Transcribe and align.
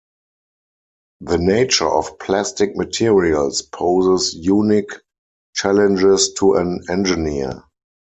The 1.19 1.37
nature 1.37 1.87
of 1.87 2.17
plastic 2.17 2.75
materials 2.75 3.61
poses 3.61 4.33
unique 4.33 4.93
challenges 5.53 6.33
to 6.39 6.55
an 6.55 6.81
engineer. 6.89 7.61